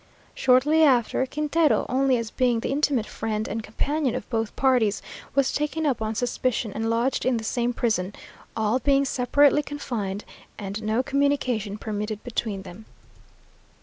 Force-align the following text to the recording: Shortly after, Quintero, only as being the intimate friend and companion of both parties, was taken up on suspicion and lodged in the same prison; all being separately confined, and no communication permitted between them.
Shortly 0.33 0.81
after, 0.81 1.23
Quintero, 1.27 1.85
only 1.87 2.17
as 2.17 2.31
being 2.31 2.61
the 2.61 2.71
intimate 2.71 3.05
friend 3.05 3.47
and 3.47 3.61
companion 3.61 4.15
of 4.15 4.27
both 4.31 4.55
parties, 4.55 4.99
was 5.35 5.53
taken 5.53 5.85
up 5.85 6.01
on 6.01 6.15
suspicion 6.15 6.73
and 6.73 6.89
lodged 6.89 7.23
in 7.23 7.37
the 7.37 7.43
same 7.43 7.71
prison; 7.71 8.15
all 8.57 8.79
being 8.79 9.05
separately 9.05 9.61
confined, 9.61 10.25
and 10.57 10.81
no 10.81 11.03
communication 11.03 11.77
permitted 11.77 12.23
between 12.23 12.63
them. 12.63 12.85